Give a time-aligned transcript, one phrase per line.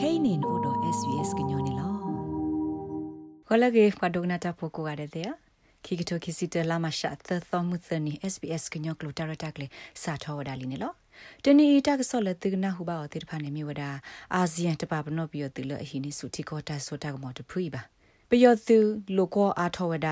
[0.00, 1.88] kainin odo svs gnyone lo
[3.48, 5.34] holage padogna ta poko ga de ya
[5.82, 10.54] kikito kisita lama sha the thomu thani sbs gnyo klo tarata kle sa thaw da
[10.56, 10.90] li ne lo
[11.44, 13.82] တနီတာကဆောလတိကနာဟုပါအတိဖာနေမြဝဒ
[14.34, 17.82] အာဆီယံတပပနောပြတိလအဟိနိစုတိကောတာဆိုတာကမောတဖူပါ
[18.28, 18.78] ပယောသူ
[19.16, 20.08] လိုကောအာထောဝဒ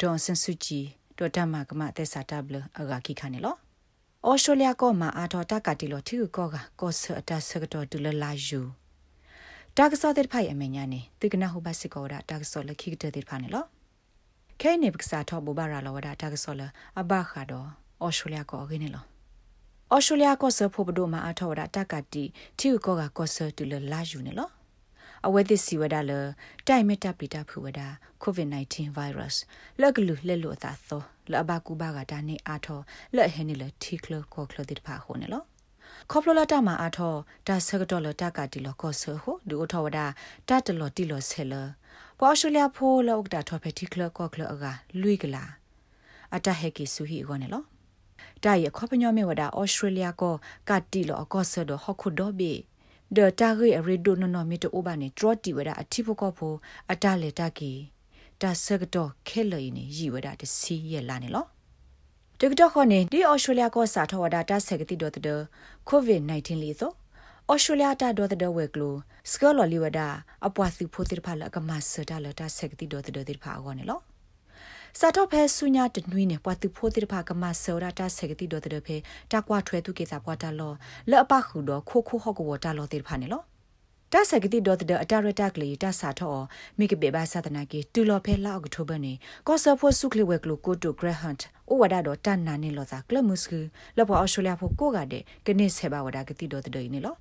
[0.00, 0.86] ဒေါန်ဆန်စုကြည်
[1.18, 3.56] ဒေါ်တမကမသက်စာတဘလအဂါခိခနေလော
[4.28, 8.83] ဩစတြေးလျကောမှာအာထောတကတိလောထီကောကကောဆအတဆကတော့ဒူလလာယူ
[9.78, 13.64] တာကဆောတဲ့ဖိုင်အမညာနေတိကနာဟုပါစကောဒါတာကဆောလခိကတဲ့ဖာနေလော
[14.60, 16.62] ခဲနေပက္စာထောဘူဘာရာလောဝဒါတာကဆောလ
[17.00, 17.68] အဘခါတော့
[18.04, 19.04] ဩစတြေးလျကောအကိနေလော
[19.94, 22.24] ဩစတြေးလျကောဆဖို့ဘဒိုမှာအထောဝဒါတကတိ
[22.58, 24.50] ထီကောကကောဆဒူလလာယူနေလော
[25.26, 26.12] အဝဲသစီဝဒါလ
[26.66, 27.88] တိုင်မတပိတာဖူဝဒါ
[28.22, 29.36] covid-19 virus
[29.80, 32.80] လက်ကလူလက်လို့အသာသောလအဘကူဘာကတာနေအာထော
[33.16, 35.44] လက်ဟဲနေလတီကလကောကလတိဖာခုန်နေလော
[36.10, 37.14] ခေါပလလတာမှာအာထော
[37.46, 40.06] ဒါဆကတော့လတကတီလကောဆဟိုဒူထောဝဒါ
[40.48, 41.54] တတလတီလဆဲလ
[42.18, 44.64] ပေါ်ရှူလျာဖိုးလောက်တာထောဖက်တီကလကောကလအက
[45.00, 45.44] လွိကလာ
[46.34, 47.62] အတဟဲကီဆူဟီကောနေလော
[48.44, 50.34] တာရခေါပညောမေဝဒါဩစတြေးလျကော
[50.68, 52.52] ကတီလအကောဆဒဟခုဒိုဘီ
[53.16, 56.54] ဒတာဂေရီဒိုနိုနိုမီတိုဘာနေဒရတီဝဒါအတိဖကောဖို
[56.92, 57.72] အတလေတကီ
[58.40, 61.46] တာဆကတော့ခဲလီနေရီဝဒါတစီရလာနေလော
[62.44, 65.28] တကတော့ခနေဒီအော်စတြေးလျကောစာထဝဒါတာဆက်ကတိဒိုတဒ
[65.88, 66.92] ကိုဗစ် -19 လီသော
[67.48, 68.94] အော်စတြေးလျတာဒိုတဒဝဲကလို
[69.30, 70.08] စကလော်လီဝဒါ
[70.46, 74.00] အပွားစုဖိုတိဖာလကမဆတာလတာဆက်ကတိဒိုတဒတိဖာအောနေလော
[74.98, 78.96] စာတော့ဖဲဆုညာတနွိနေပွားသူဖိုးတိဖာကမဆောရတာဆေကတိဒိုတရဖဲ
[79.32, 80.72] တာကွာထွဲသူကေစာပွားတာလော
[81.10, 83.42] လဲ့အပခုတော့ခိုခိုဟော့ကဝတာလောတိဖာနေလော
[84.12, 86.36] တာဆကတိဒေါ်တအတာရတာကလေးတာစာထော
[86.78, 89.12] မိကပေဘာသဒနာကေတူလော်ဖဲလောက်ထိုဘနေ
[89.46, 91.38] ကောဆာဖို့ဆုကလေးဝဲကလိုကိုတိုဂရဟန့်
[91.68, 93.60] အိုဝဒါတော့တန်နာနေလောသာကလမုစကူ
[93.96, 97.14] လောပေါ်အော်စတြေးလျဖို့ကိုကတဲ့ကနေဆေဘာဝဒါကတိဒေါ်တဒနေလော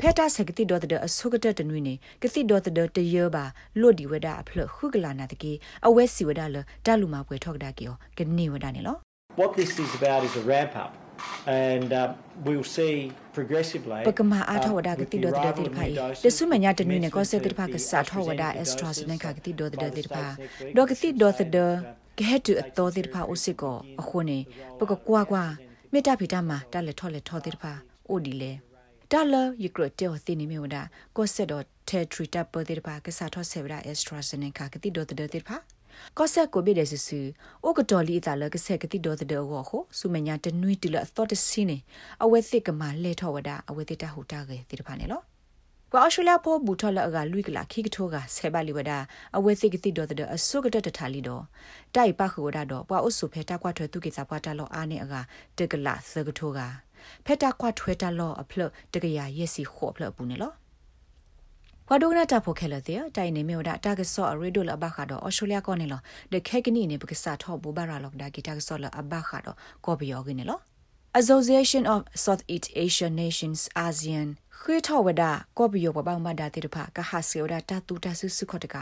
[0.00, 3.44] ဖက်တာစကတိဒေါ်တဲ့အဆုကတတနွိနေကတိဒေါ်တဲ့တရပါ
[3.80, 5.52] လွတ်ဒီဝဒအဖလခုကလာနာတကေ
[5.86, 8.96] အဝဲစီဝဒလတလူမှာပွဲထောက်တာကေယောကနေဝဒနေလော
[9.40, 11.01] What this is about is a ramp up
[11.46, 12.02] and uh,
[12.44, 12.94] we'll see
[13.36, 15.92] progressively ပကမာအားထောဝဒကတိဒေါ်တဲ့တိဖိုင်
[16.24, 20.24] တဆုမညာတနွိနေကောစေတိဖာကစာထောဝဒအက်စထရာစနခကတိဒေါ်တဲ့တိဖာ
[20.76, 21.48] ဒေါကတိဒေါ်တဲ့
[22.18, 24.38] ကဲတူအတော်တိဖာဥစစ်ကောအခုနေ
[24.78, 25.44] ပကကွာကွာ
[25.92, 27.72] မေတ္တာဖိတမှာတလက်ထောလက်ထောတိဖာ
[28.10, 28.52] အိုဒီလေ
[29.12, 30.76] တာလယူကရတေောသိနေမြဝဒ
[31.16, 35.56] ကိုဆက်တော့တေထရီတပ်ပဒေပါကစားထောဆေဗရာအက်စထရာဇနေကာကတိဒိုတဒေတိဖာ
[36.18, 37.20] ကောဆက်ကိုဘေဒဆဆူ
[37.64, 41.78] အိုကတော်လီတာလကဆက်ကတိဒိုတဒေဝဟိုစုမညာတနွီတလသောတစီနေ
[42.24, 45.22] အဝဲသိကမလဲထောဝဒအဝဲတိတဟူတာကေတိဖာနေလော
[45.92, 48.92] ကွာအရှူလာဖို့ဘူထော်လအကလွိကလာခိကထိုးကဆေပါလီဝဒ
[49.36, 51.42] အဝဲသိကတိဒေါ်တဲ့အဆုကတတထာလီတော့
[51.94, 55.14] တိုက်ပခဝဒတော့ပွားအုပ်စုဖဲတာကွာထွဲသူကိစာပွားတလောအားနေအက
[55.58, 56.60] တကလာသကထိုးက
[57.26, 58.60] ဖက်တာကွာထွဲတာလောအဖလ
[58.92, 60.52] တကရရက်စီခေါ်ဖလပူနေလော
[61.88, 66.00] ဝါဒိုနာတာဖိုခဲလတဲ့တိုင်နေမြေဒါတာကဆောအရီဒိုလဘခါတော့အော်စတြေးလျကောနေလော
[66.32, 70.58] ဒခဲကနီနေပကစားထောဘူဘာရာလောက်ဒါဂီတာကဆောလအဘခါတော့ကောဘယောကင်းနေလော
[71.20, 74.28] Association of Southeast Asian Nations ASEAN
[74.60, 75.22] ခွေထောဝဒ
[75.58, 78.76] ကောဘယောပပောင်မဒါတိတဖကဟာစီယဒတာတူတာဆုစုခတ်တက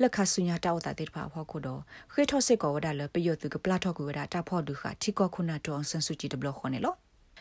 [0.00, 1.80] လက်ခဆုညာတောက်တာတိတဖဖောက်ခုတော့
[2.12, 6.94] ခွေထောစစ်ကောဝဒလပယောသူကပလာထောကူဝဒတာဖောက်ဒုခတီကောခုနာတောဆန်စုကြည်တဘလခေါနေလော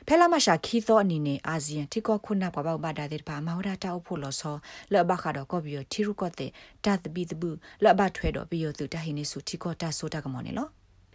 [0.08, 4.56] ဖဲလာမရှာခီသောအနေနဲ့အာဆီယံတိကောခုနပပဘာဒါတဲ့ပါမဟောတာတောက်ဖို့လို့ဆို
[4.94, 6.52] လောဘခါတော့ကောပြီးထီရုကောတဲ့
[6.86, 10.70] တတ်ပီတဘူးလောဘထွဲတော့ပြီးရသူတဟိနေစုတိကောတဆိုတာကမော်နေလို့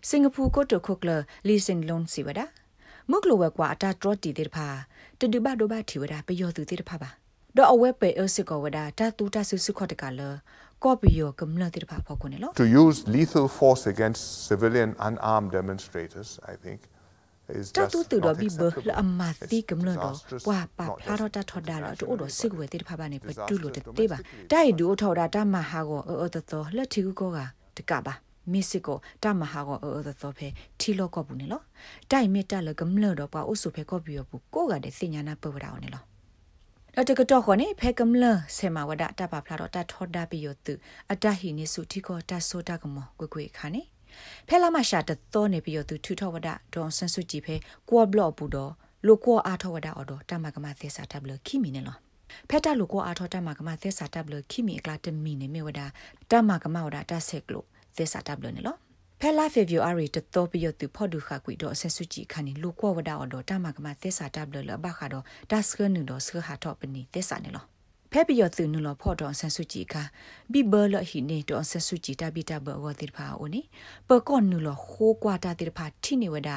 [0.09, 1.11] စင်ကာပူကိုတိုခုကလ
[1.49, 2.47] လီစင်လွန်စီဝဒါ
[3.11, 4.67] မုကလဝကွာအတာထရတီတဲ့ပါ
[5.21, 7.11] တဒဘဒဘတီဝဒါပြီးရသူတဲ့ပါပါ
[7.57, 10.21] တော့အဝဲပေအစစ်ကောဝဒါတတူတဆုစုခော့တကလ
[10.85, 16.79] ကောပီယောကမ္လတဲ့ပါဖောက်ကုန်နေလို့ To use lethal force against civilian unarmed demonstrators I think
[17.77, 20.17] တတူတူတော့ဘီဘလအမတိကမလို့တော့
[20.49, 24.19] ဝါပါဖလာတော့တထော်ဒါတော့တို့တော့စစ်ဝဲတိဖာပါနေပတူလို့တေးပါ
[24.53, 27.39] တိုက်ဒူထော်ဒါတမဟာကိုအော်တော်တော်လက်ထီကိုက
[27.77, 28.15] တကပါ
[28.53, 30.49] မစ်စစ်ကိုတမဟာကိုအော်တော်တော်ဖဲ
[30.81, 31.65] ထီလော့ကောဘူးနေလို့
[32.11, 36.05] တိုက်မီတက်လကမလို့တော့ပါအုစုဖဲကောပြီးရဘူးကိုကတဲ့စညာနာပဝတာအောင်နေလို့
[36.95, 38.25] တော့တကတော့ခေါနေဖဲကမလ
[38.57, 40.75] ဆေမဝဒတပဖလာတော့တထော်ဒါပြီးရသူ
[41.13, 43.83] အတဟိနေစုတီကိုတဆိုတာကမောကွကွေခါနေ
[44.49, 47.55] ဖဲလာမရှာတတော်နေပြီးသူထူထောဝဒဒေါန်ဆန်စုကြည်ဖဲ
[47.91, 48.73] ကွာဘလော့ပူတော့
[49.07, 51.97] လိုကွာအားထောဝဒအော်တော့တမကမသေစာတဘလခိမီနေလော
[52.49, 55.81] ဖက်တာလိုကွာအားထောတမကမသေစာတဘလခိမီအကလာတမီနေမြဝဒ
[56.31, 57.67] တမကမဝဒတဆက်ကလို့
[57.97, 58.77] သေစာတဘလနေလော
[59.21, 67.65] ဖဲလာဖေဗူအာရီတတော်ပြီးသူဖော်ဒူခကွီတော့ဆက်စုကြည်ခါနေလိုကွာဝဒအော်တော့တမကမသေစာတဘလလဘခါတော့တတ်စကနုတော့စခဟာတော့ပနီသေစာနေလော
[68.17, 69.95] ဖဲပီယောသူနုလဖော့တော်ဆန်စုကြည်က
[70.53, 73.63] ဘီဘလဟိနေတော်ဆန်စုကြည်တပိတဘဝတိဖာအိုနေ
[74.09, 76.51] ပကောနုလခိုးကွာတာတိဖာထိနေဝဒ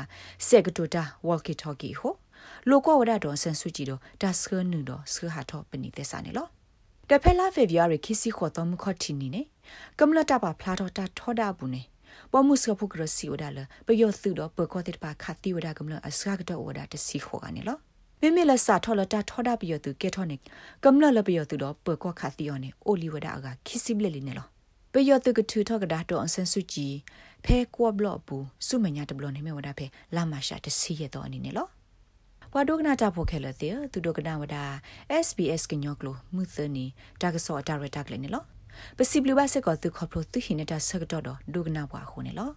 [0.48, 2.13] ဆက်ကတူတာဝေါ်ကီထော်ကီဟို
[2.69, 6.48] လိုကောဝဒတော့ဆန်စုကြည့်တော့ဒါစခနူတော့စခဟာတော့ပနိသက်စာနေလော
[7.09, 9.42] တဖက်လာဖေဗီယာရခီစီခေါ်တော့မခေါတီနီနေ
[10.00, 11.83] ကမ္လတာပါဖလာတော့တာထောဒါဘူးနေ
[12.31, 17.77] ပေါ်မှုစကဖုကရစီဝဒါလပယောသူတော့ပကောတဲ့ပါခတိဝဒါကမ္လအစကတော့ဝဒါတစီခေါ်ကနေလော
[18.22, 20.36] မိမိလက်စာထော်လတာထောဒါပယောသူကေထောနေ
[20.84, 24.48] ကမ္လလပယောသူတော့ပကောခတိယောနေအိုလီဝဒါအကခီစီဘလက်လီနေလော
[24.94, 26.94] ပယောသူကထူထောကဒါတော့အဆန်စုကြည်
[27.46, 29.86] ဖဲကွာဘလော့ဘူးစုမညာတဘလော့နေမြဝဒါဖဲ
[30.16, 31.68] လာမရှာတစီရတော့အနေနဲ့လော
[32.52, 34.64] ဘွာဒုကနာတာဖိုခဲလတဲ့သူဒုကနာဝဒါ
[35.25, 36.86] SBS ကညောကလိုမှုသနီ
[37.22, 38.44] တာကဆောဒါရတာကလေးနေလော
[38.98, 42.50] ပစီဘလူဘတ်စကောသူခေါပလိုသူဟိနေတာဆက်တော့တော့ဒုကနာဘွာခုနေလော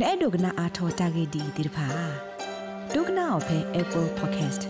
[0.00, 1.86] နဲ့ဒုကနာအာထောတာဂေဒီဒီဖာ
[2.94, 4.62] ဒုကနာအဖဲ Apple Podcast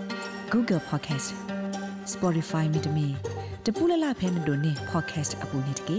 [0.52, 1.28] Google Podcast
[2.12, 3.06] Spotify မြေတမီ
[3.64, 5.98] တပူလလဖဲမတို့နေ podcast အပူနေတကေ